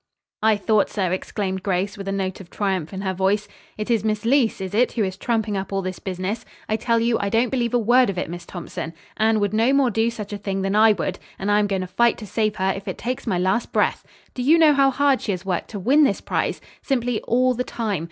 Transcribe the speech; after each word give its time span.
"I 0.41 0.55
thought 0.57 0.89
so," 0.89 1.11
exclaimed 1.11 1.61
Grace, 1.61 1.95
with 1.95 2.07
a 2.07 2.11
note 2.11 2.41
of 2.41 2.49
triumph 2.49 2.91
in 2.91 3.01
her 3.01 3.13
voice. 3.13 3.47
"It 3.77 3.91
is 3.91 4.03
Miss 4.03 4.25
Leece, 4.25 4.59
is 4.59 4.73
it, 4.73 4.93
who 4.93 5.03
is 5.03 5.15
trumping 5.15 5.55
up 5.55 5.71
all 5.71 5.83
this 5.83 5.99
business? 5.99 6.43
I 6.67 6.75
tell 6.75 6.99
you, 6.99 7.19
I 7.19 7.29
don't 7.29 7.49
believe 7.51 7.75
a 7.75 7.77
word 7.77 8.09
of 8.09 8.17
it, 8.17 8.27
Miss 8.27 8.43
Thompson. 8.43 8.93
Anne 9.17 9.39
would 9.39 9.53
no 9.53 9.73
more 9.73 9.91
do 9.91 10.09
such 10.09 10.33
a 10.33 10.39
thing 10.39 10.63
than 10.63 10.75
I 10.75 10.93
would, 10.93 11.19
and 11.37 11.51
I 11.51 11.59
am 11.59 11.67
going 11.67 11.81
to 11.83 11.87
fight 11.87 12.17
to 12.17 12.25
save 12.25 12.55
her 12.55 12.73
if 12.75 12.87
it 12.87 12.97
takes 12.97 13.27
my 13.27 13.37
last 13.37 13.71
breath. 13.71 14.03
Do 14.33 14.41
you 14.41 14.57
know 14.57 14.73
how 14.73 14.89
hard 14.89 15.21
she 15.21 15.33
has 15.33 15.45
worked 15.45 15.69
to 15.69 15.79
win 15.79 16.03
this 16.03 16.19
prize? 16.19 16.61
Simply 16.81 17.21
all 17.21 17.53
the 17.53 17.63
time. 17.63 17.99